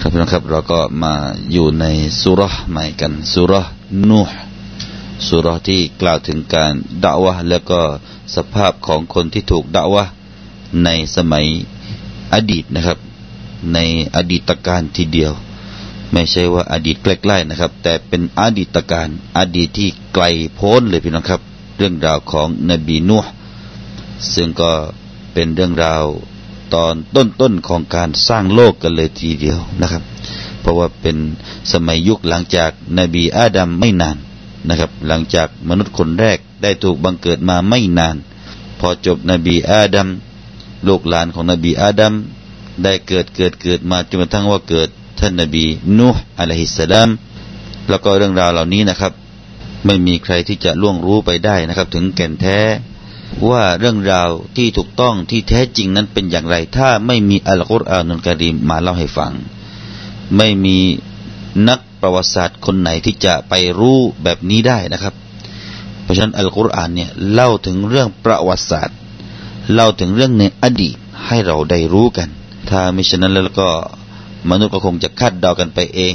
[0.00, 1.14] ครับพี่น้องครับ เราก็มา
[1.52, 1.84] อยู่ใน
[2.20, 3.66] สุรษใหม่กันสุรษ
[4.08, 4.38] นูห์
[5.26, 6.72] สุรษที่กล่าวถึงการ
[7.04, 7.80] ด่าวะแล้วก็
[8.34, 10.04] สภาพของคนที่ถูกด่าวะ
[10.84, 11.46] ในสมัย
[12.34, 12.98] อดีตนะครับ
[13.74, 13.78] ใน
[14.16, 15.32] อดีตการทีเดียว
[16.12, 19.08] ไม่ใช่ว่าอดีตใกล้ๆนะครับ แต่เป็นอดีตการ
[19.38, 21.40] อดีตที่ไกลโพ้นเลยพี่น้องครับ
[21.76, 23.32] เรื่องราวของนบีนูห์
[24.34, 24.72] ซึ่งก็
[25.32, 26.04] เป็นเรื่องราว
[26.74, 26.94] ตอน
[27.40, 30.02] ต้นๆของการสร้างโลกกันเลยทีเดียวนะครับ
[30.60, 31.16] เพราะว่าเป็น
[31.72, 34.16] สมัยยุคหลังจากนบีอาดัมไม่นาน
[34.68, 38.16] นะครับ หลังจากมนุษย์คนแรกได้ถูกบังเกิดมาไม่นาน
[38.80, 40.08] พอจบนบีอาดัม
[40.88, 42.14] ลูกหลานของนบีอาดัม
[42.82, 44.88] ได้เกิดเกิดเกิดมาจนกระทั่งว่าเกิด
[45.20, 45.64] ท่านนบี
[45.98, 47.08] นูห์อะลัยฮิสสลาม
[47.88, 49.12] แล้วก็เรื่องราวเหล่านี้นะครับ
[49.86, 52.58] ไม่มีใครที่จะล่วงรู้ไปได้นะครับ ถึงแก่นแท้
[53.50, 59.32] ว่าเรื่องราวที่ถูกต้องที่แท้จริงนั้นเป็นอย่างไร ถ้าไม่มีอัลกุรอานุลกรีมมาเล่าให้ฟัง
[60.36, 60.78] ไม่มี
[61.68, 65.14] นักประวัติศาสตร์คนไหนที่จะไปรู้แบบนี้ได้นะครับ
[66.02, 68.96] เพราะฉะนั้นอัลกุรอานเนี่ยเล่าถึงเรื่องประวัติศาสตร์
[69.72, 72.28] เล่าถึงเรื่องในอดีตให้เราได้รู้กัน
[72.70, 73.68] ถ้าไม่ฉะนั้นแล้วก็
[74.50, 76.14] มนุษย์ก็คงจะคาดเดากันไปเอง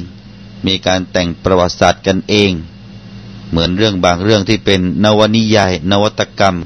[0.66, 2.52] มีการแต่งประวัติศาสตร์กันเอง
[3.50, 6.58] เหมือนเรื่องบางเรื่องที่เป็นนวนิยาย นวัตกรรม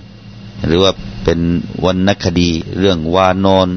[0.66, 0.92] หรือว่า
[1.24, 1.40] เป็น
[1.86, 3.70] วรรณคดี เรื่องวานอน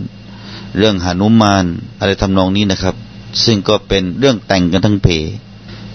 [0.78, 1.64] เรื่องหนุมาน
[1.98, 2.96] อะไรทำนองนี้นะครับ
[3.44, 5.08] ซึ่งก็เป็นเรื่องแต่งกันทั้งเพ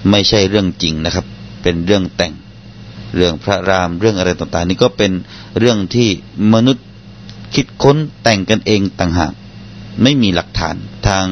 [0.10, 1.26] ไม่ใช่เรื่องจริงนะครับ
[1.62, 2.34] เป็นเรื่องแต่ง
[3.16, 5.12] เรื่องพระรามเรื่องอะไรต่างๆ นี่ก็เป็น
[5.60, 6.10] เรื่องที่
[6.54, 6.86] มนุษย์
[7.56, 9.34] คิดค้นแต่งกันเองต่างหาก
[10.02, 10.76] ไม่มีหลักฐาน
[11.08, 11.26] ทาง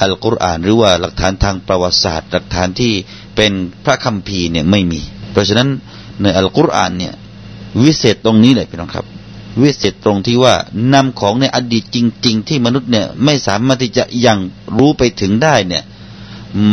[0.00, 2.92] อัลกุรอานหรือว่าหลักฐานทางประวัติศาสตร์ หลักฐานที่
[3.36, 3.52] เป็น
[3.84, 5.00] พระคัมภีร์เนี่ยไม่มี
[5.32, 5.68] เพราะฉะนั้น
[6.22, 7.14] ในอัลกุรอานเนี่ย
[7.82, 9.06] วิเศษตรงนี้เลยพี่น้องครับ
[9.62, 10.54] วิเศษตรงที่ว่า
[10.94, 14.38] นำของในอดีตจริง ๆ ที่มนุษย์เนี่ยไม่สามารถที่จะยัง
[14.76, 15.84] รู้ไปถึงได้เนี่ย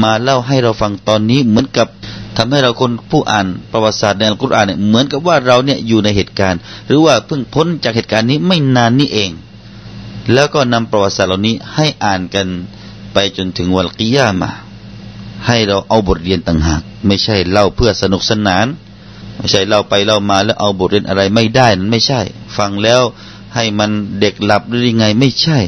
[0.01, 1.87] มาเล่าให้เราฟังตอนนี้เหมือนกับ
[2.37, 9.31] ทำให้เราคนผู้อ่านประวัติศาสตร์ในอัลกุรอานเนี่ยเหมือนกับว่าเราเนี่ยอยู่ในเหตุการณ์ หรือว่าเพิ่งพ้นจากเหตุการณ์นี้ไม่นานนี้เอง
[10.33, 12.47] แล้วก็นำประวัติศาสตร์เหล่านี้ให้อ่านกัน
[13.13, 14.49] ไปจนถึงวันกิยามา
[15.47, 18.65] ให้เราเอาบทเรียนต่างหาก ไม่ใช่เล่าเพื่อสนุกสนาน
[19.45, 22.21] ไม่ใช่เราไปเล่ามาแล้วเอาบทเรียนอะไรไม่ได้นั้นไม่ใช่
[22.57, 23.01] ฟังแล้ว
[23.55, 25.59] ให้มันเด็กหลับหรือยังไงไม่ใช่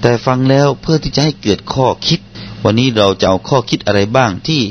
[0.00, 2.20] แต่ฟังแล้วเพื่อที่จะให้เกิดข้อคิด
[2.64, 4.62] วันนี้เราจะเอาข้อคิดอะไรบ้างที่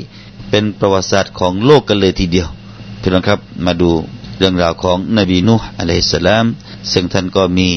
[0.50, 2.48] เป็นประวัติศาสตร์ของโลกกันเลยทีเดียว
[3.00, 3.90] พี่น้องครับมาดู
[4.38, 6.44] เรื่องราวของนบีนูห์อะลัยฮิสสลาม
[6.92, 7.70] ซึ่งท่านก็มี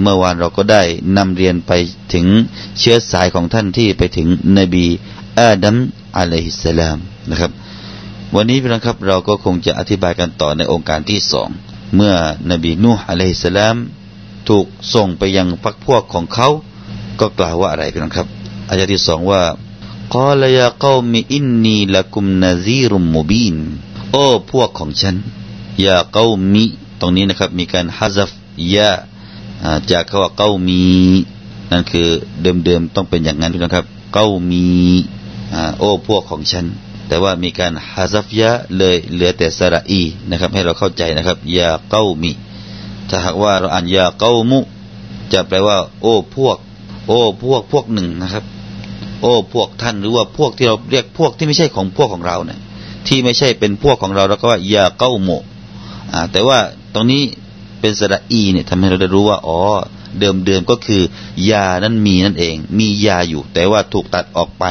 [0.00, 0.82] เมื่อวานเราก็ได้
[1.16, 1.72] นำเรียนไป
[2.12, 2.26] ถึง
[2.78, 4.28] เชื้อสายของท่านที่ไปถึง
[4.58, 4.86] นบี
[5.38, 5.76] อาดัม
[6.16, 6.98] อะลัยฮิสสลาม
[7.30, 7.52] นะครับ
[8.36, 11.48] วันนี้พี่น้องครับเราก็คงจะอธิบายกันต่อในองค์การที่สอง
[11.96, 12.14] เมื่อ
[12.50, 13.76] นบีนูห์อะลัยฮิสลาม
[14.48, 16.48] ถูกส่งไปยังพรรคพวกของเขา
[17.20, 18.26] ก็กล่าวว่าอะไรพี่น้องครับ
[18.70, 19.42] อายะที่สองว่า
[20.14, 23.56] กาลยาเกามีอินนีละกุมนาซีรุมมูบีน
[24.10, 25.16] โอ้พวกของฉัน
[25.84, 26.64] ยาเกามี
[27.00, 28.30] ตรงนี้นะครับมีการฮัซัฟ
[28.74, 28.90] ยา
[29.90, 30.82] จากคำว่าเกามี
[31.70, 32.08] นั่นคือ
[32.42, 34.66] เดิมๆต้องเป็นอย่างนั้นพี่น้องครับเกามี
[35.78, 36.66] โอ้พวกของฉัน
[37.12, 42.32] แต่ว่ามีการฮาซัฟยะเลยเหลือแต่สระอีนะครับ ให้เราเข้าใจนะครับยาเก้ามิ
[43.08, 44.60] ถ้าหากว่าเราอ่านยาเก้ามุ
[45.32, 46.56] จะแปลว่า โอ้พวก
[47.06, 48.44] โอ้พวกพวกหนึ่งนะครับ
[49.20, 52.58] โอ้พวกท่านหรือว่าพวกที่เราเรียกพวกที่ไม่ใช่ของพวกของเราเนี่ย
[53.06, 55.30] ที่ไม่ใช่เป็นพวกของเราเราก็ว่ายาเก้าโม
[56.12, 56.58] อ่าแต่ว่า
[56.94, 57.22] ตรงนี้
[57.80, 59.58] เป็นสระอีเนี่ยทำให้เราได้รู้ว่าอ๋อ
[60.18, 61.02] เดิมเดิมก็คือ
[61.50, 64.66] ยานั้นมีนั่นเอง มียาอยู่ แต่ว่าถูกตัดออกไป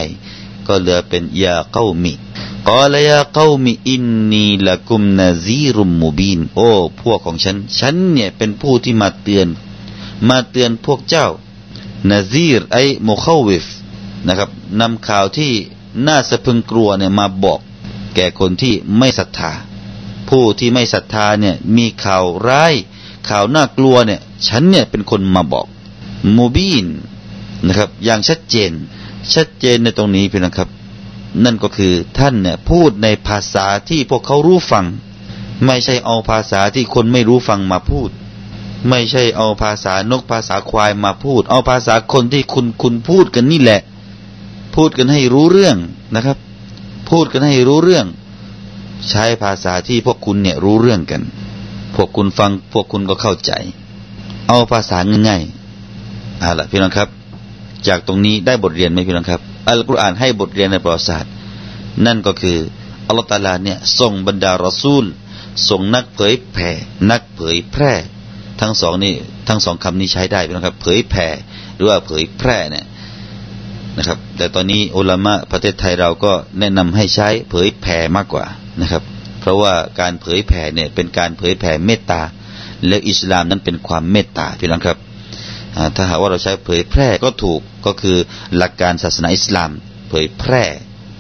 [0.68, 2.14] ก็เหลือเป็นยาเก้ามิ
[2.70, 6.70] กอลยาเกามิอินนีละกุมนาซีรุมมูบินโอ้
[7.02, 9.48] พวกของฉัน ฉันเนี่ยเป็นผู้ที่มาเตือน
[10.30, 11.28] มาเตือนพวกเจ้า
[12.10, 13.66] นาซีรไอโมคาวิฟ
[14.28, 14.50] นะครับ
[14.80, 15.52] นำข่าวที่
[16.08, 17.60] น่าสะพึงกลัวเนี่ยมาบอก
[18.16, 19.52] แก่คนที่ไม่ศรัทธา
[20.30, 22.74] ผู้ที่ไม่ศรัทธาเนี่ยมีข่าวร้าย
[23.30, 25.66] ข่าวน่ากลัวเนี่ยฉันเนี่ยเป็นคนมาบอก
[26.36, 26.88] มูบิน
[27.68, 28.72] นะครับอย่างชัดเจน
[29.34, 30.70] ชัดเจนในตรงนี้พี่นะครับ
[31.44, 34.86] นั่นก็คือท่านเนี่ยพูดในภาษาที่พวกเขารู้ฟัง
[35.66, 38.10] ไม่ใช่เอาภาษาที่คนไม่รู้ฟังมาพูด
[38.90, 43.82] ไม่ใช่เอาภาษานกภาษาควายมาพูด เอาภาษาคนที่คุณคุณพูดกันนี่แหละ
[44.76, 45.78] พูดกันให้รู้เรื่อง
[46.16, 46.38] นะครับ
[47.10, 48.06] พูดกันให้รู้เรื่อง
[49.10, 51.22] ใช้ภาษาที่พวกคุณเนี่ยรู้เรื่องกัน
[51.96, 53.52] พวกคุณฟังพวกคุณก็เข้าใจ
[54.48, 54.98] เอาภาษา
[55.28, 57.10] ง่ายๆเอาละพี่น้องครับ
[57.88, 61.32] จากตรงนี้ได้บทเรียนไหมพี่น้องครับ อัลกุรอานให้บทเรียนในประวัติศาสตร์
[62.06, 62.58] นั่นก็คือ
[63.08, 65.06] อัลลอฮฺตาลาเนี่ยส่งบรรดารอซูล
[65.70, 66.72] ส่งนักเผยแผ่
[67.12, 67.94] นักเผยแพร่
[68.62, 69.16] ทั้งสองนี่
[69.48, 71.28] ทั้งสองคำนี้ใช้ได้พี่น้องครับ เผยแผ่
[71.76, 72.86] หรือว่าเผยแพร่เนี่ย
[73.98, 78.46] นะครับ แต่ตอนนี้อุลามะประเทศไทยเราก็แนะนำให้ใช้เผยแผ่มากกว่า
[78.82, 79.04] นะครับ
[79.40, 82.22] เพราะว่าการเผยแผ่เนี่ยเป็นการเผยแผ่เมตตา
[82.88, 84.98] และอิสลามนั้นเป็นความเมตตาพี่น้องครับ
[85.96, 88.18] ถ้าหากว่าเราใช้เผยแพร่ก็ถูก ก็คือ
[88.56, 89.72] หลักการศาสนาอิสลาม
[90.10, 90.64] เผยแพร่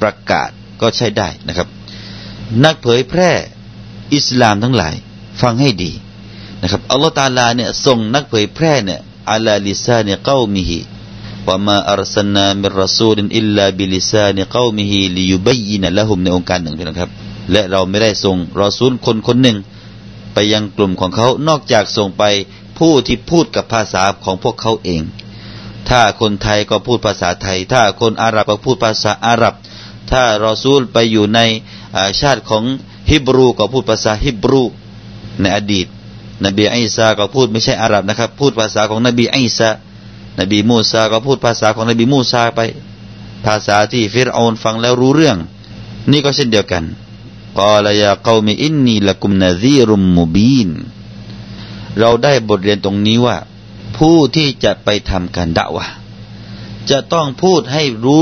[0.01, 0.49] ประกาศ
[0.81, 1.67] ก็ใช้ได้นะครับ
[2.65, 3.31] นักเผยแพร่
[4.15, 4.95] อิสลามทั้งหลาย
[5.41, 5.91] ฟังให้ดี
[6.61, 8.99] นะครับอัลลอฮฺตาลาเนี่ยส่งนักเผยแพร่เนี่ย
[9.31, 10.79] อัลาลิซาเน่เก้ามิฮิ
[11.47, 17.11] ว่ามาอัลสนามิรสูลินอิลลาบิลิซาเน่เก้ามิฮิลิยุบัยนละหุมในองค์การหนึ่งนะครับ
[17.51, 19.57] และเราไม่ได้ส่งรอซูลคนคนหนึ่ง
[20.33, 22.23] ไปยังกลุ่มของเขานอกจากส่งไป
[22.77, 25.01] ผู้ที่พูดกับภาษาของพวกเขาเอง
[25.91, 29.53] ถ้าคนไทยก็พูดภาษาไทย ถ้าคนอาหรับก็พูดภาษาอาหรับ
[30.11, 31.39] ถ้ารอซูลไปอยู่ใน
[32.21, 32.63] ชาติของ
[33.11, 34.63] ฮิบรูก็พูดภาษาฮิบรู
[35.41, 35.87] ในอดีต
[36.45, 39.69] นบีอิสาก็พูดไม่ใช่อาหรับนะครับ พูดภาษาของนบีอิสา
[40.39, 42.59] นบีมูซาก็พูดภาษาของนบีมูซาไป
[43.45, 45.37] ภาษาที่ฟิรออนฟังแล้วรู้เรื่อง
[46.11, 46.83] นี่ก็เช่นเดียวกัน
[47.57, 50.69] กาลยาเกามีอินนีละกุมนาซีรุมมุบีน
[51.99, 53.37] เราได้บทเรียนตรงนี้ว่า
[54.01, 55.87] ผู้ที่จะไปทำการด่าวะ
[56.91, 58.21] จะต้องพูดให้รู้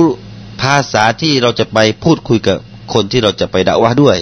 [0.61, 2.57] ภาษาที่เราจะไปพูดคุยกับ
[2.93, 4.17] คนที่เราจะไปด่าวะด้วย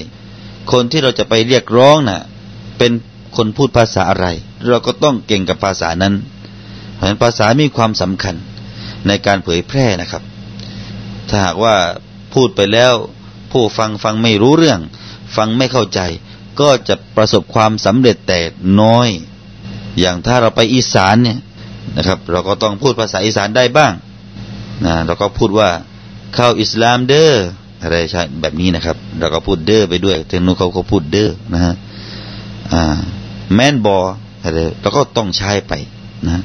[0.72, 2.22] คนที่เราจะไปเรียกร้องนะ่ะ
[2.78, 2.92] เป็น
[3.38, 4.28] คนพูดภาษาอะไร
[4.68, 6.14] เราก็ต้องเก่งกับภาษานั้น
[6.96, 8.36] เพราะฉะนั้นภาษามีความสำคัญ
[9.08, 10.24] ในการเผยแพร่นะครับ
[11.30, 11.76] ถ้าหากว่า
[12.34, 12.94] พูดไปแล้ว
[13.52, 14.80] ผู้ฟังฟังไม่รู้เรื่อง
[15.36, 16.00] ฟังไม่เข้าใจ
[16.60, 18.40] ก็จะประสบความสำเร็จแต่
[18.82, 19.10] น้อย
[20.00, 21.40] อย่างถ้าเราไปอีสานเนี่ย
[21.98, 23.94] นะครับ เราก็ต้องพูดภาษาอีสานได้บ้าง
[24.86, 25.70] นะเราก็พูดว่า
[26.36, 27.32] เข้าอิสลามเด้อ
[27.82, 31.74] อะไรใช่แบบนี้นะครับ เราก็พูดเด้อไปด้วยถึงนู้นเขาก็พูดเด้อนะฮะ
[32.74, 32.98] อ่า
[33.54, 33.98] แมนบอ
[34.44, 35.74] อะไรเราก็ต้องใช้ไป
[36.28, 36.42] นะ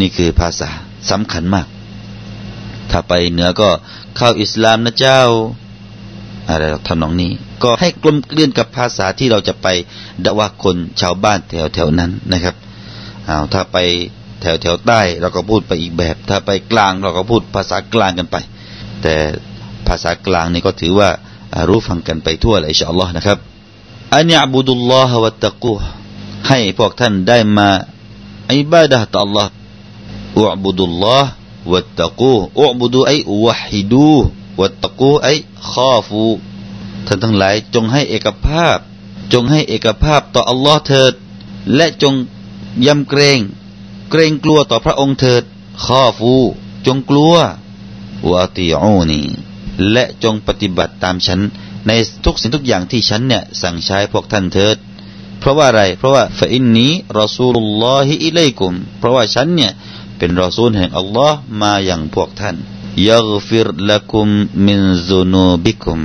[0.00, 0.70] นี่คือภาษา
[1.10, 1.66] สำคัญมาก
[2.90, 3.68] ถ้าไปเหนือก็
[4.16, 5.20] เข้าอิสลามนะเจ้า
[6.48, 7.30] อะไรทำนองนี้
[7.62, 9.66] ก็ให้กลมเกลื่อนกับภาษาที่เราจะไป
[10.24, 12.54] ด่าว่าคนชาวบ้านแถวแถวนั้นนะครับ
[13.28, 13.78] อ้าวถ้าไป
[14.40, 18.36] แถวแถวใต้เราก็พูดไปอีกแบบ ถ้าไปกลางเราก็พูดภาษากลางกันไป
[19.02, 19.14] แต่
[19.86, 21.10] ภาษากลางนี่ก็ถือว่า
[21.68, 23.38] รู้ฟังกันไปทั่วเลยอิชอัลลอฮ์นะครับ
[24.14, 25.74] อันยาบุดุลลอฮ์วะตะกู
[26.48, 27.68] ให้พวกท่านได้มา
[28.52, 29.46] อิบาดะต่อ Allah
[30.38, 31.30] อุบุดุลลอฮ์
[31.72, 33.12] วะตะกูอุบุดุไอ
[33.44, 34.16] วะฮิดู
[34.60, 35.28] วะตะกูไอ
[35.72, 36.24] ข้าฟู
[37.06, 38.78] ท่านทั้งหลายจงให้เอกภาพ
[39.32, 41.12] จงให้เอกภาพต่อ Allah เถิด
[41.74, 42.14] และจง
[42.86, 43.38] ยำเกรง
[44.10, 45.42] เกรงกลัวต่อพระองค์เถิด
[45.84, 46.34] ข้าฟู
[46.86, 47.34] จงกลัว
[48.30, 49.22] วะติอูนี
[49.92, 51.40] และจงปฏิบัติตามฉัน
[51.86, 51.90] ใน
[52.24, 54.76] ทุกสิ่งทุกอย่างที่ฉันเนี่ยสั่งใช้พวกท่านเถิด
[55.38, 59.72] เพราะว่าอะไร เพราะว่าฟอินนี้รอซูลุลลอฮิอิเลกุม เพราะว่าฉันเนี่ย
[60.18, 62.56] เป็นรอซูลแห่งอัลลอฮ์มาอย่างพวกท่าน
[63.08, 64.28] ยักฟิรละกุม
[64.66, 66.00] มินซุนูบิกุม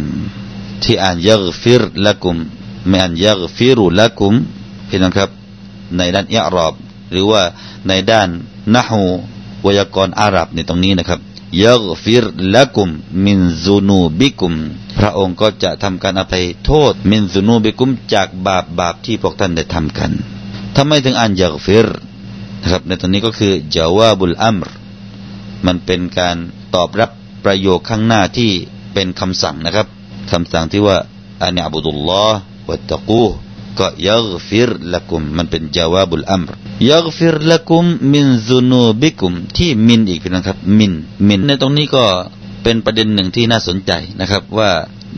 [0.84, 2.38] ที่อ่านยักฟิรละกุม
[2.88, 4.34] ไม่อ่านยักฟิรุละกุม
[4.88, 5.30] พี่น้องครับ
[5.98, 6.74] ในด้านอิอรอบ
[7.14, 7.44] หรือว่า
[7.88, 8.30] ในด้าน
[8.76, 9.04] นะฮู
[9.66, 11.20] วยากรณ์อาหรับในตรงนี้นะครับ
[11.66, 12.90] ยักฟิรละกุม
[13.26, 14.54] มินซุนูบิกุม
[14.98, 20.12] พระองค์ก็จะทำการอภัยโทษ มินซุนูบิกุม จากบาปบาปที่พวกท่านได้ทำกัน
[20.76, 21.88] ทำไมถึงอ่านยักฟิร
[22.62, 24.70] นะครับในตรงนี้ก็คือจาวาบุลอัมร
[25.66, 26.38] มันเป็นการ
[26.76, 27.12] ตอบรับ
[27.46, 28.52] ประโยคข้างหน้าที่
[28.94, 29.88] เป็นคำสั่งนะครับ
[30.32, 30.98] คำสั่งที่ว่า
[31.44, 32.40] อันอับดุลลอฮ์
[32.70, 33.24] วะตะกู
[33.80, 36.52] ก็ยักฟิรละกุมมันเป็นจาวาบุลอัมร
[36.90, 40.94] ยักฟิรละกุมมินซุนูบิกุม ที่มินอีกนะครับ มิน
[41.28, 42.04] มินในตรงนี้ก็
[42.64, 44.72] เป็นประเด็นหนึ่งที่น่าสนใจนะครับ ว่า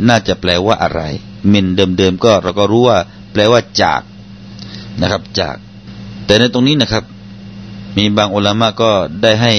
[0.07, 1.01] น่าจะแปลว่าอะไร
[1.51, 2.97] มินเดิมๆก็เราก็รู้ว่า
[3.31, 4.01] แปลว่าจาก
[5.01, 5.55] นะครับ จาก
[6.25, 7.03] แต่ในตรงนี้นะครับ
[7.97, 9.53] มีบางอุลามะก็ได้ให้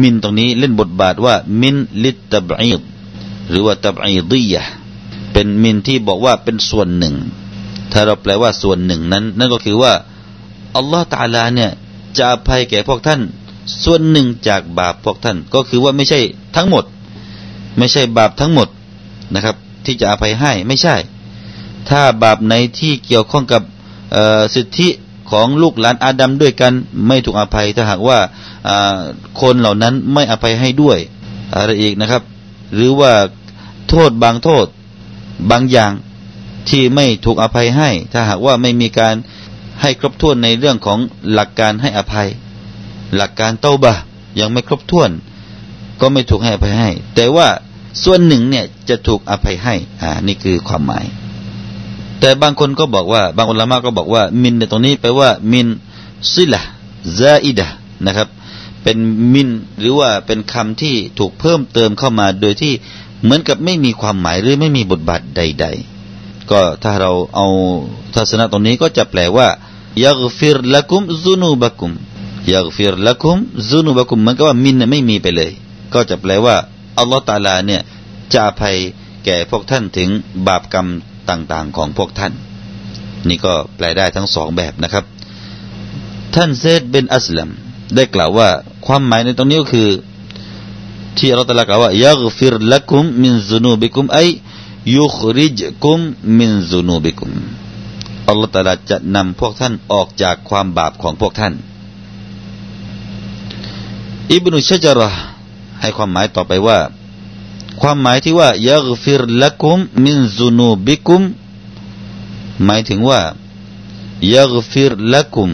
[0.00, 2.82] มินตรงนี้เล่นบทบาทว่า มินลิตตบอีด
[3.48, 4.62] หรือว่าตบอีดียะ
[5.32, 7.14] เป็นมินที่บอกว่าเป็นส่วนหนึ่ง
[7.92, 9.92] ถ้าเราแปลว่าส่วนหนึ่งนั้น นั่นก็คือว่า
[10.76, 11.70] อัลลอฮฺตาลาเนี่ย
[12.16, 13.20] จะอภัยแก่พวกท่าน
[13.84, 16.20] ส่วนหนึ่งจากบาปพวกท่าน ก็คือว่าไม่ใช่
[16.56, 16.84] ทั้งหมด
[17.78, 18.68] ไม่ใช่บาปทั้งหมด
[19.34, 20.96] นะครับ ที่จะอภัยให้ไม่ใช่
[21.88, 23.62] ถ้าบาปในที่เกี่ยวข้องกับ
[24.54, 24.88] สิทธิ
[25.30, 26.72] ของลูกหลานอาดัมด้วยกัน
[27.06, 28.18] ไม่ถูกอภัยถ้าหากว่า
[29.40, 30.98] คนเหล่านั้นไม่อภัยให้ด้วย
[31.54, 32.22] อะไรอีกนะครับ
[32.74, 33.12] หรือว่า
[33.88, 34.66] โทษบางโทษ
[35.50, 35.92] บางอย่าง
[36.68, 39.14] ที่ไม่ถูกอภัยให้ ถ้าหากว่าไม่มีการ
[39.80, 40.98] ให้ครบถ้วนในเรื่องของ
[41.32, 42.28] หลักการให้อภัย
[43.16, 43.94] หลักการเต้าบะ
[44.40, 45.10] ยังไม่ครบถ้วน
[46.00, 47.48] ก็ไม่ถูกให้อภัยให้ แต่ว่า
[48.04, 51.06] ส่วนหนึ่งเนี่ยจะถูกอภัยให้ อ่า นี่คือความหมาย
[52.20, 55.68] แต่บางคนก็บอกว่า บางอุลามะก็บอกว่า มินในตรงนี้แปลว่า มิน
[56.32, 56.62] ซิละ
[57.18, 57.68] ซาอิดะ
[58.06, 58.28] นะครับ
[58.82, 58.98] เป็น
[59.34, 59.48] มิน
[59.80, 62.72] หรือว่าเป็นคำที่ถูกเพิ่มเติมเข้ามาโดยที่
[63.22, 65.91] เหมือนกับไม่มีความหมายหรือไม่มีบทบาทใด ๆ
[66.50, 67.46] ก็ถ้าเราเอา
[68.14, 69.48] ทัศนะตรงนี้ก็จะแปลว่า
[70.04, 71.90] ยักฟิรละกุมซุนูบักุม
[72.54, 73.36] ยักฟิรละกุม
[73.70, 75.50] ซุนูบักุมมันก็ว่ามินไม่มีไปเลย
[75.94, 76.56] ก็จะแปลว่า
[76.98, 77.80] อัลลอฮฺตาลาเนี่ย
[78.32, 78.76] จะอภัย
[79.24, 80.08] แก่พวกท่านถึง
[80.46, 80.86] บาปกรรม
[81.30, 82.32] ต่างๆของพวกท่าน
[83.28, 85.04] นี่ก็แปลได้ทั้งสองแบบนะครับ
[86.34, 87.48] ท่านเซดเบนอัสลัม
[87.94, 88.48] ได้กล่าวว่า
[88.86, 89.88] ความหมายในตรงนี้ก็คือ
[91.16, 94.18] ที่อัลลอฮฺตาลากล่าวว่ายักฟิรละกุมมินซุนูบิกุมไอ
[94.96, 96.00] ยุคริจกุม
[96.38, 97.32] มินซุนูบิกุม
[98.28, 101.54] อัลลอฮฺตาลาจะนำพวกท่านออกจากความบาปของพวกท่าน
[104.32, 105.10] อิบนุชจาระ
[105.80, 106.78] ให้ความหมายต่อไปว่า
[107.80, 111.22] ความหมายที่ว่ายักฟิรละกุมมินซุนูบิกุม
[112.64, 113.20] หมายถึงว่า
[114.34, 115.50] ยักฟิรละกุม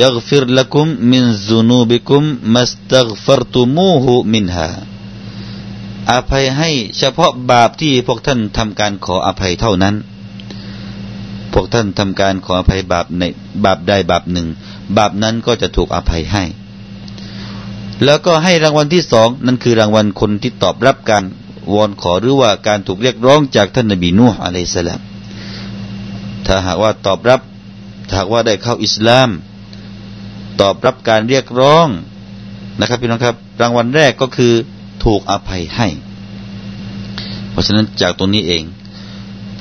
[0.00, 4.68] ยักฟิรละกุมมินซุนูบิกุมมัสตักฟรตุมูฮูมินฮา
[6.10, 9.94] อภัยให้เฉพาะบาปที่พวกท่านทำการขออภัยเท่านั้น
[11.52, 13.22] พวกท่านทำการขออภัยบาปใน
[13.64, 14.46] บาปใดบาปหนึ่ง
[14.96, 16.44] บาปนั้นก็จะถูกอภัยให้
[18.04, 21.24] แล้วก็ให้รางวัลที่สองนั่นคือรางวัลคนที่ตอบรับการ
[21.72, 25.00] วอนขอหรือว่าการถูกเรียกร้องจากท่านนบีนูฮ์อะลัยสลาม
[26.46, 27.40] ถ้าหากว่าตอบรับ
[28.08, 29.28] ถ้าหากว่าได้เข้าอิสลาม
[30.60, 31.86] ตอบรับการเรียกร้อง
[32.78, 34.54] นะครับพี่น้องครับ รางวัลแรกก็คือ
[35.04, 35.88] ถูกอภัยให้
[37.50, 38.64] เพราะฉะนั้นจากตรงนี้เอง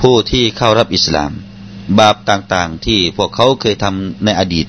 [0.01, 1.31] ผู้ที่เข้ารับอิสลาม
[1.99, 4.67] บาปต่างๆ ที่พวกเขาเคยทำในอดีต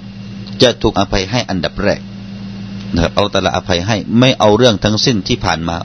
[0.62, 2.00] จะถูกอภัยให้อันดับแรก
[2.92, 5.76] นะครับเอาแต่ละอภัยให้ไม่เอาเรื่องทั้งสิ้นที่ผ่านมา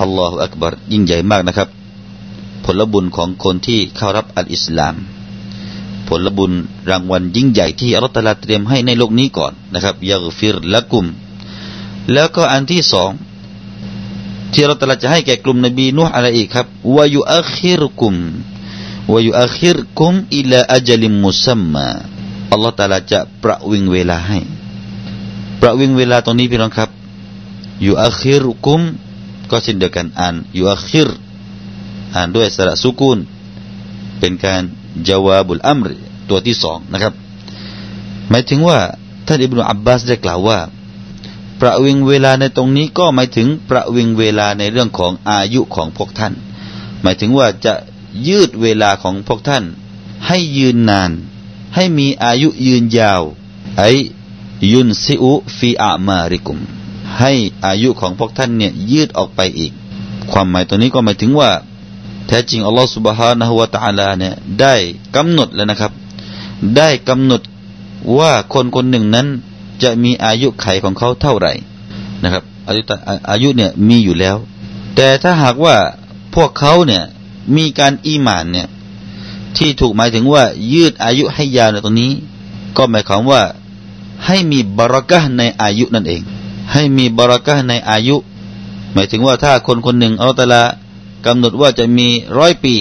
[0.00, 1.68] อัลลอฮฺอักบารยิ่งใหญ่มากนะครับ
[2.64, 4.94] ผลบุญของคนที่เข้ารับอัลอิสลาม
[6.08, 6.52] ผลบุญ
[6.90, 11.06] รางวัลยิ่งใหญ่ที่อัลลอฮฺตลาเตรียมให้ในโลกนี้ก่อนนะครับยากฟิรละกุม
[12.12, 13.10] แล้วก็อันที่สอง
[14.52, 18.14] ที่เราตลาจะให้แก่กลุ่มนบีนุ่อะไรอีกครับวายุอัคิรกุม
[19.12, 21.86] วายุอัคิรกุมอิลาอัจลิมมุสัมมา
[22.52, 24.38] อัลลอฮฺตะลาจะประวิงเวลาให้
[25.60, 26.90] ประวิงเวลาตรงนี้พี่น้องครับ
[27.86, 28.80] ยูอัคิรุกุม
[29.50, 31.08] ก็เช่นเดียวกันอ่านยูอัคิร
[32.14, 33.18] อ่านด้วยสระสุกุน
[34.18, 34.62] เป็นการ
[35.08, 35.90] จาวาบุลอัมร
[36.28, 37.12] ตัวที่สองนะครับ
[38.30, 38.78] หมายถึงว่า
[39.26, 40.58] ท่านอิบนุอับบาสได้กล่าวว่า
[41.60, 46.32] ประวิงเวลาในตรงนี้ก็หมายถึงประวิงเวลาในเรื่องของอายุของพวกท่าน
[47.02, 47.74] หมายถึงว่าจะ
[48.28, 49.64] ยืดเวลาของพวกท่าน
[50.26, 51.10] ให้ยืนนาน
[51.74, 53.22] ให้มีอายุยืนยาว
[53.78, 53.84] ไอ
[54.72, 56.58] ยุนซิอุฟีอามาริกุม
[57.18, 57.32] ให้
[57.64, 59.72] อายุของพวกท่านเนี่ยยืดออกไปอีก
[60.32, 61.50] ความหมายตัวนี้ก็หมายถึงว่า
[62.26, 64.74] แท้จริงอัลลอฮฺสุบฮานะฮุวาตาลาเนี่ยได้
[65.16, 65.92] กำหนดแล้วนะครับ
[66.76, 67.42] ได้กำหนด
[68.18, 69.26] ว่าคนคนหนึ่งนั้น
[69.82, 71.52] จะมีอายุไขของเขาเท่าไหร่
[72.22, 72.82] นะครับ อายุ
[73.30, 74.36] อายุเนี่ยมีอยู่แล้ว
[74.96, 75.76] แต่ถ้าหากว่า
[76.34, 77.02] พวกเขาเนี่ย
[77.56, 78.68] มีการอีหมานเนี่ย
[79.56, 82.12] ที่ถูกหมายถึงว่า ยืดอายุให้ยาวในตรงนี้
[82.76, 83.42] ก็หมายความว่า
[84.26, 86.22] ให้มีบารักะในอายุนั่นเอง
[86.72, 88.16] ให้มีบารักะในอายุ
[88.92, 90.62] หมายถึงว่าถ้าคนคนหนึ่งอัลตละ
[91.26, 92.08] กำหนดว่าจะมี
[92.38, 92.74] ร้อยปี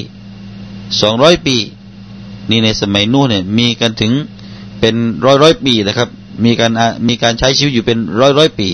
[1.01, 1.57] สองร้อยปี
[2.49, 4.11] นี่ในสมัยนู้นเนี่ยมีกันถึง
[4.79, 6.09] เป็นร้อยร้อยปีนะครับ
[6.43, 6.71] มีการ
[7.07, 8.69] มีการใช้ชีวิตอยู่เป็นร้อยร้อยปี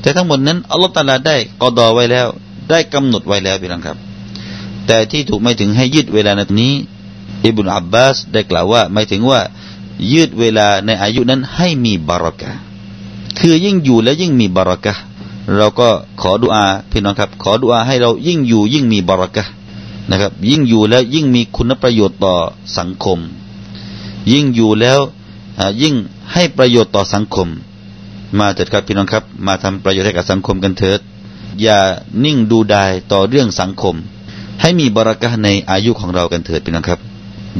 [0.00, 2.26] แต่ทั้งหมดนั้นอัลลอฮฺตาลาได้กอดอไว้แล้ว
[2.70, 3.96] ได้กำหนดไว้แล้วพี่น้องครับ
[4.86, 6.72] แต่ที่ถูกไม่ถึงให้ยืดเวลาในนี้
[7.44, 9.40] อิบุนอับบาสได้กล่าวว่าไม่ถึงว่า
[10.12, 12.50] ยืดเวลาในอายุนั้นให้มีบารักะ
[13.38, 14.94] คือยิ่งอยู่แล้วยิ่งมีบารักะ
[15.56, 15.88] เราก็
[16.20, 19.44] ขอดุอาพี่น้องครับ ขอดุอาให้เรายิ่งอยู่ยิ่งมีบารักะ
[20.10, 22.34] นะครับ ยิ่งอยู่แล้วยิ่งมีคุณประโยชน์ต่อ
[22.78, 23.18] สังคม
[24.32, 25.00] ยิ่งอยู่แล้ว
[25.82, 25.94] ยิ่ง
[26.32, 27.48] ให้ประโยชน์ต่อสังคม
[28.38, 31.00] มาเถิดครับพี่น้องครับ มาทำประโยชน์ให้กับสังคมกันเถิด
[31.62, 31.78] อย่า
[32.24, 33.94] นิ่งดูดายต่อเรื่องสังคม
[34.60, 37.00] ให้มีบารักะในอายุของเรากันเถิดพี่น้องครับ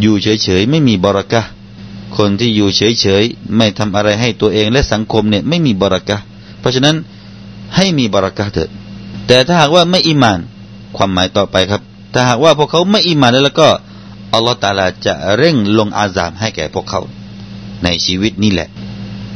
[0.00, 1.42] อยู่เฉยๆไม่มีบารักะ
[2.16, 6.16] คนที่อยู่เฉยๆไม่ทำอะไรให้ตัวเองและสังคมเนี่ยไม่มีบารักะ
[6.60, 6.96] เพราะฉะนั้น
[7.76, 8.68] ให้มีบารักะเถิด
[9.26, 10.38] แต่ถ้าหากว่าไม่อิมาน
[10.96, 11.82] ความหมายต่อไปครับ
[12.14, 13.68] ถ้าหากว่าพวกเขาไม่อิมานแล้วก็
[14.32, 17.00] อัลลอฮฺตาลาจะเร่งลงอาซามให้แก่พวกเขา
[17.84, 18.68] ในชีวิตนี้แหละ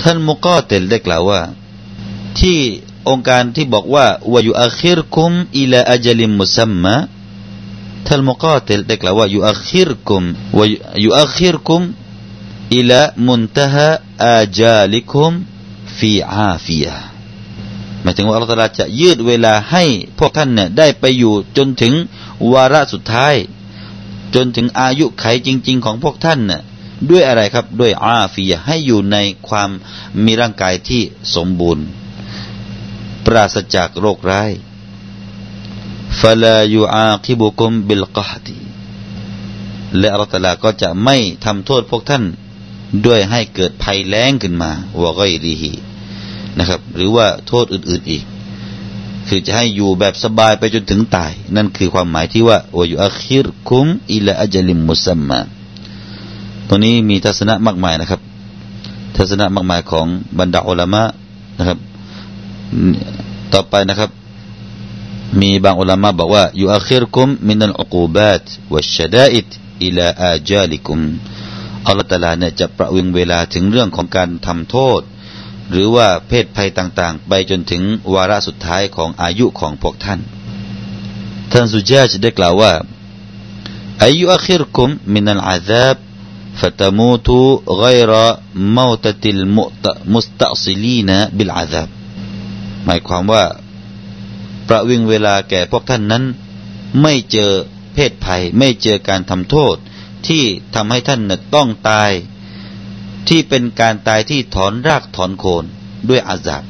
[0.00, 1.40] ท่านมุกอเตลได้กล่าวว่า
[2.38, 2.58] ที่
[3.08, 6.94] องค์การที่บอกว่าวายุอัคิรคุมอิลาอัจลิมมุซัมมา
[8.06, 10.22] ท่านมุกาติลได้กล่าวว่ายุอัคิรคุม
[10.58, 10.64] วา
[11.04, 11.82] ยุอัคิรคุม
[12.76, 13.88] อิลามุนตฮะ
[14.24, 15.32] อาจาลิคุม
[15.98, 16.86] ฟีอาฟีย
[18.02, 19.84] หมายถึงว่าอัลลอฮฺจะยืดเวลาให้
[20.18, 21.94] พวกท่านเนี่ยได้ไปอยู่จนถึง
[22.52, 23.34] วาระสุดท้าย
[24.34, 26.60] จนถึงอายุไขจริง ๆ ของพวกท่านเนี่ย
[27.10, 29.16] ด้วยอะไรครับ ด้วยอาฟียให้อยู่ใน
[29.48, 29.70] ความ
[30.24, 31.02] มีร่างกายที่
[31.34, 31.86] สมบูรณ์
[33.26, 34.50] ปราศจากโรคร้าย
[36.20, 38.58] ฟลายูอาคิบุคุมบิลกฮดี
[39.98, 42.24] และอัลลอฮฺก็จะไม่ทำโทษพวกท่าน
[43.06, 44.70] ด้วยให้เกิดภัยแล้งขึ้นมา
[45.02, 45.72] วะกอยรีฮี
[46.58, 48.24] นะครับ หรือว่าโทษอื่น ๆอีก
[49.28, 55.40] คือจะให้อยู่แบบสบายไปจนถึงตาย นั่นคือความหมายที่ว่าวายุอัคิรคุมอิลาอัจลิมมุสัมมา
[56.68, 58.20] ตรงนี้มีทัศนะมากมายนะครับ
[59.16, 60.06] ทัศนะมากมายของ
[60.38, 61.02] บรรดาอัลามะ
[61.58, 61.78] นะครับ
[63.52, 64.10] ต่อไปนะครับ
[65.40, 68.44] มีบางอัลามะบอกว่ายูอัคิรคุมมินัลอุกูบาต
[68.74, 69.46] วัชดาอิด
[69.84, 70.98] อิลาอาจาลิคุม
[71.86, 75.00] อัลลอฮฺตาลาเนี่ยจะประวิงเวลาถึงเรื่องของการทำโทษ
[75.70, 77.82] หรือว่าเพศภัยต่างๆ ไปจนถึง
[78.14, 80.20] วาระสุดท้ายของอายุของพวกท่าน
[81.52, 82.72] ท่านสุจาจะได้กล่าวว่า
[84.02, 85.96] อายุอัคิรคุมมินัลอาซาบ
[86.59, 87.29] فتموت
[87.83, 88.11] غير
[88.77, 91.89] موتة المستأصلين بالعذاب
[92.85, 93.43] หมายความว่า
[94.67, 96.23] ประวิงเวลาแก่พวกท่านนั้น
[97.01, 97.51] ไม่เจอ
[97.93, 99.75] เพศภัย ไม่เจอการทำโทษ
[100.27, 100.43] ที่
[100.75, 101.21] ทำให้ท่าน
[101.55, 102.11] ต้องตาย
[103.29, 105.63] ที่เป็นการตายที่ถอนรากถอนโคน
[106.09, 106.63] ด้วยอาซาบ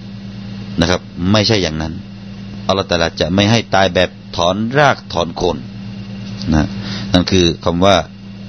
[0.80, 1.02] นะครับ
[1.32, 1.94] ไม่ใช่อย่างนั้น
[2.68, 5.58] อัลลอฮฺตาลาจะไม่ให้ตายแบบถอนรากถอนโคน
[6.54, 6.68] นะ
[7.14, 7.96] นั่นคือคำว่า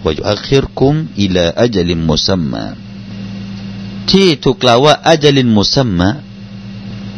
[0.05, 2.17] วยุอัคิรคุมอิลาอัจลิมมุ
[4.12, 6.09] ที่ถูกกล่าวว่าอัจลินมุสัมมะ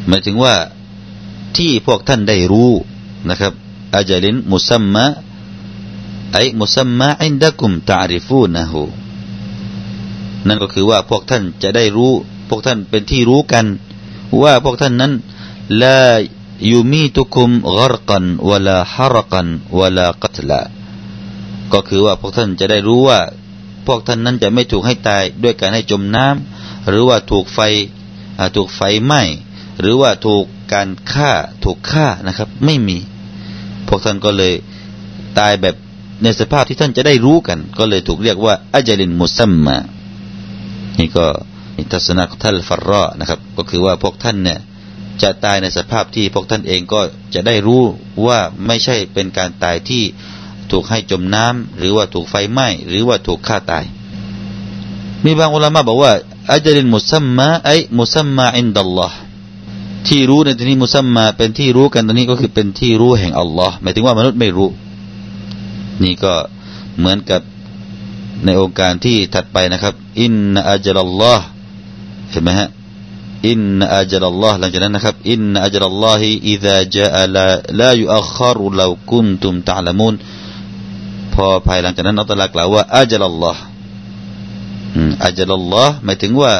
[0.07, 0.55] หมายถึงว่า
[1.57, 2.71] ที่พวกท่านได้รู้
[3.29, 3.53] นะครับ
[3.95, 5.05] อัจลินมุสัมมะ
[6.33, 8.83] ไอมุสัมมะอินดะกุมตาริฟูนะฮู
[10.47, 12.13] นั่นก็คือว่าพวกท่านจะได้รู้
[12.49, 13.65] พวกท่านเป็นที่รู้กัน
[14.41, 15.13] ว่าพวกท่านนั้น
[15.81, 15.99] ลา
[16.71, 19.47] ยูมีตุคุมกรกันวลาฮารกัน
[19.79, 20.61] วลากัตละ
[21.73, 23.19] ก็คือว่าพวกท่านจะได้รู้ว่า
[23.87, 27.59] พวกท่านนั้นจะไม่ถูกให้ตายด้วยการให้จมน้ำหรือว่าถูกไฟ
[28.55, 29.21] ถูกไฟไหม้
[29.79, 31.31] หรือว่าถูกการฆ่า
[31.63, 32.97] ถูกฆ่านะครับ ไม่มี
[33.87, 34.53] พวกท่านก็เลย
[35.39, 35.75] ตายแบบ
[36.23, 39.77] ในสภาพที่ท่านจะได้รู้กัน ก็เลยถูกเรียกว่าอัจลินมุซัมมา
[40.99, 41.25] นี่ก็
[41.91, 44.59] ทัศนะของท่านฟารรอนะครับ ก็คือว่าพวกท่านเนี่ย
[45.21, 47.01] จะตายในสภาพที่พวกท่านเองก็
[47.33, 47.83] จะได้รู้
[48.27, 50.03] ว่าไม่ใช่เป็นการตายที่
[50.71, 53.85] ถูกให้จมน้ำหรือว่าถูกไฟไหม้หรือว่าถูกฆ่าตาย
[55.23, 56.13] มีบางอุลามะบอกว่า
[56.53, 59.17] อัจลินมุซัมมาไอมุซัมมาอินดัลลอฮ์
[60.07, 64.69] ที่รู้ในที่นี้มุซัมมาเป็นที่รู้กันตรงนี้ก็คือเป็นที่รู้แห่งอัลลอฮ์หมายถึงว่ามนุษย์ไม่รู้
[66.03, 66.33] นี่ก็
[66.97, 67.41] เหมือนกับ
[68.45, 71.45] ในองค์การที่ถัดไปนะครับ อินนอัจลัลลอฮ์
[72.31, 72.69] เห็นไหมฮะ
[73.49, 77.45] อินนอัจลัลลอฮ์หลังจากนั้นนะครับอินนอัจลัลลอฮิอิซาจาลา
[77.81, 80.13] ลายุอัคคารุลากุนตุมตะลามุน
[81.37, 83.61] พอภายหลังจากนั้นอัลลอฮ์กล่าวว่าอัจลัลลอฮ์
[85.25, 86.51] อัจลัลลอฮ์หมายถึงว่า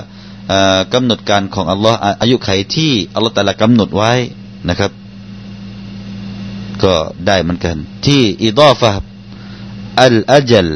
[0.93, 4.13] กำหนดการของอัลลอฮ์อายุไขที่อัลลอฮ์แต่ละกำหนดไว้
[4.69, 4.91] นะครับ
[6.83, 6.93] ก็
[7.27, 8.91] ได้เหมือนกัน ที่อิดอฟะ
[10.01, 10.67] อัลอัจล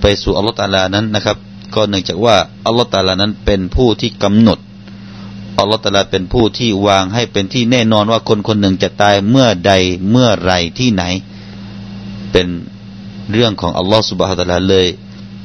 [0.00, 1.36] ไปสู่อัลลอฮ์ตาลานั้นนะครับ
[1.74, 4.58] ก็เนื่องจากว่าอัลลอฮ์ตาลานั้นเป็นผู้ที่กำหนด
[5.58, 9.72] อัลลอฮ์ตาลาเป็นผู้ที่วางให้เป็นที่แน่นอนว่าคนคนหนึ่งจะตายเมื่อใด
[10.10, 11.04] เมื่อไรที่ไหน
[12.32, 12.48] เป็น
[13.32, 14.86] เรื่องของอัลลอฮ์สุบฮฺตะลาเลย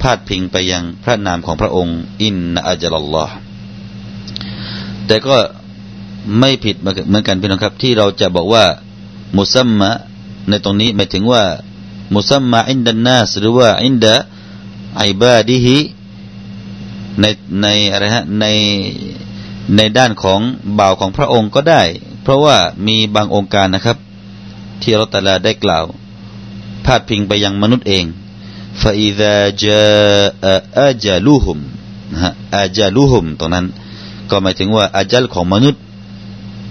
[0.01, 3.35] พาดพิงไปยังพระนามของพระองค์อินนาอัจลลอฮ์
[5.07, 5.37] แต่ก็
[6.39, 8.65] ไม่ผิดเหมือนกันพี่น้องครับ ที่เราจะบอกว่า
[9.37, 9.91] มุซัมมะ
[10.49, 11.43] ในตรงนี้หมายถึงว่า
[12.15, 14.15] มุซัมมะอินดันนาสหรือว่าอินดะ
[14.97, 15.77] ไอบาดิฮิ
[17.19, 17.25] ใน
[17.61, 18.45] ในอะไรฮะใน
[19.75, 20.39] ในด้านของ
[20.79, 21.81] บ่าวของพระองค์ก็ได้
[22.23, 23.97] เพราะว่ามีบางองค์การนะครับ
[24.81, 25.85] ที่เราแต่ละได้กล่าว
[26.85, 28.05] พาดพิงไปยังมนุษย์เอง
[28.81, 29.81] ฟาอิดะจา
[30.77, 31.59] อาจาลูฮุม
[32.11, 33.65] นะฮะอาจาลูฮุมตรงนั้น
[34.29, 35.81] ก็หมายถึงว่าอาจัลของมนุษย์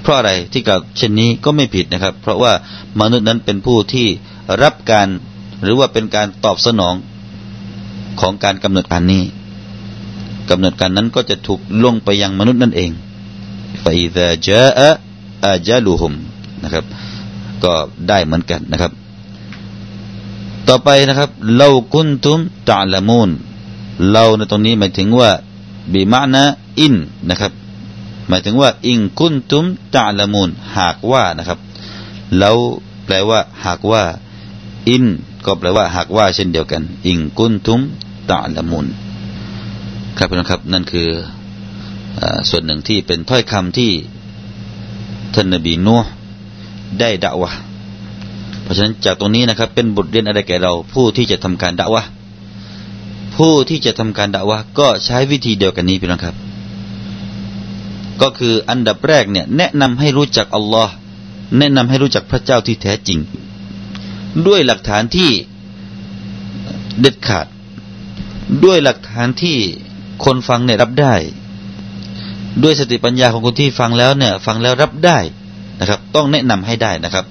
[0.02, 2.52] เพราะอะไรที่กล่าวเช่นนี้ก็ไม่ผิดนะครับ เพราะว่า
[3.00, 4.06] มนุษย์นั้นเป็นผู้ที่
[4.62, 5.08] รับการ
[5.62, 6.94] หรือว่าเป็นการตอบสนอง
[8.20, 9.24] ของการกำหนดการนี้
[10.50, 12.90] กำหนดการนั้นก็จะถูกลงไปยังมนุษย์นั่นเอง
[13.82, 14.64] ฟาอิดะจา
[15.44, 16.12] อาจาลูฮุม
[16.62, 16.84] นะครับ
[17.64, 17.72] ก็
[18.08, 18.92] ได้เหมือนกันนะครับ
[20.68, 23.30] ต่อไปนะครับเรากุนตุมตะละมูน
[24.10, 25.30] เราในตรงนี้หมายถึงว่า
[25.92, 26.44] บีมานะ
[26.78, 26.94] อิน
[27.28, 27.52] นะครับ
[28.28, 31.58] หมายถึงว่า อิงกุนตุมตะละมูลหากว่านะครับ
[32.38, 32.56] แล้ว
[33.04, 34.02] แปลว่า หากว่า
[34.88, 35.04] อิน
[35.44, 37.80] ก็แปลว่า หากว่า เช่นเดียวกัน อิงกุนตุม
[38.30, 38.86] ตะละมูล
[40.16, 41.08] ครับพี่น้องครับนั่นคือ
[42.20, 43.92] อส่วนหนึ่งที่เป็นถ้อยคำที่
[45.34, 46.10] ท่านนบีนูห์
[47.00, 47.50] ได้ด่าวะ
[48.62, 52.02] เพราะฉะนั้นจากตรงนี้นะครับ เป็นบทเรียนอะไรแก่เรา ผู้ที่จะทำการด่าวะ
[53.36, 56.36] ผู้ที่จะทำการด่าวะก็ใช้วิธีเดียวกันนี้พี่น้องครับ
[58.22, 60.92] ก็คืออันดับแรกเนี่ย แนะนำให้รู้จักอัลลอฮ์
[61.58, 63.18] แนะนำให้รู้จักพระเจ้าที่แท้จริง
[64.46, 65.30] ด้วยหลักฐานที่
[67.00, 67.46] เด็ดขาด
[68.64, 69.56] ด้วยหลักฐานที่
[70.24, 71.14] คนฟังเนี่ยรับได้
[72.62, 75.18] ด้วยสติปัญญาของคนที่ฟังแล้วเนี่ย ฟังแล้วรับได้
[75.80, 77.24] นะครับ ต้องแนะนำให้ได้นะครับ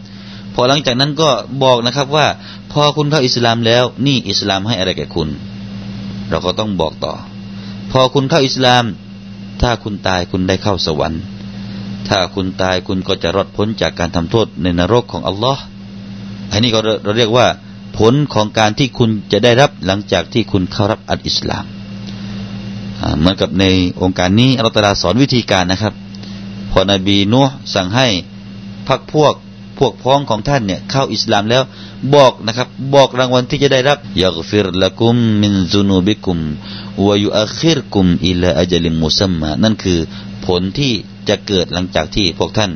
[0.61, 1.29] อหลังจากนั้นก็
[1.63, 2.27] บอกนะครับว่า
[2.71, 5.29] พอคุณเข้าอิสลามแล้ว นี่อิสลามให้อะไรแก่คุณ
[6.29, 7.13] เราก็ต้องบอกต่อ
[7.91, 8.83] พอคุณเข้าอิสลาม
[9.61, 11.21] ถ้าคุณตายคุณได้เข้าสวรรค์
[12.07, 15.61] ถ้าคุณตายคุณก็จะรอดพ้นจากการทำโทษในนรกของอัลลอฮ์
[16.51, 17.47] อันนี้เราเรียกว่า
[17.97, 21.65] ผลของการที่คุณจะได้รับหลังจากที่คุณเข้ารับอัลอิสลาม
[23.19, 23.65] เหมือนกับใน
[24.01, 25.93] องค์การนี้อัลลอฮฺสอนวิธีการนะครับ
[26.71, 28.07] พอนบีนัวสั่งให้
[28.87, 29.33] พักพวก
[29.80, 31.62] พวกพ้องของท่านเนี่ยเข้าอิสลามแล้ว
[32.14, 36.38] บอกนะครับ บอกรางวัลที่จะได้รับยักฟิรละกุมมินซุนูบิกุม
[37.06, 39.98] วายุอัคิรกุมอิลาอัจลิมมุซัมมานั่นคือ
[40.46, 40.92] ผลที่
[41.28, 42.70] จะเกิดหลังจากที่พวกท่าน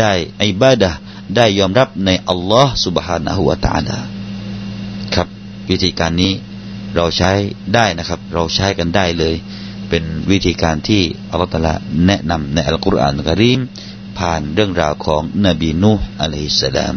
[0.00, 0.90] ได้อิบาดะ
[1.36, 3.98] ได้ยอมรับในอัลลอฮ์ سبحانه และ تعالى
[5.14, 5.28] ครับ
[5.70, 6.32] วิธีการนี้
[6.96, 7.32] เราใช้
[7.74, 9.34] ได้นะครับ เราใช้กันได้เลย
[9.88, 11.74] เป็นวิธีการที่อัลลอฮฺตะลา
[12.06, 13.60] แนะนำในอัลกุรอานกะรีม
[14.18, 16.96] ผ่านเรื่องราวของนบีนูห์อะลัยฮิสสลาม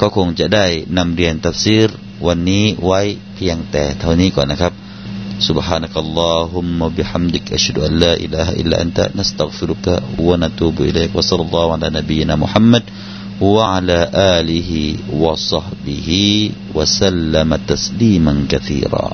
[0.00, 0.66] ก็คงจะได้
[0.98, 1.88] นำเรียนตัฟซีร
[2.26, 3.00] วันนี้ไว้
[3.36, 4.74] เพียงแต่เท่านี้ก่อนนะครับ
[5.48, 9.86] سبحانك اللهم وبحمدك أشهد أن لا إله إلا أنت نستغفرك
[10.18, 12.82] ونتوب إليك وصلى الله على نبينا محمد
[13.40, 14.70] وعلى آله
[15.12, 16.10] وصحبه
[16.74, 19.08] وسلم تسليما كثيرا